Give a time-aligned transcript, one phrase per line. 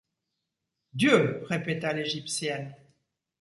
[0.95, 1.43] Dieu!
[1.45, 2.73] répéta l’égyptienne.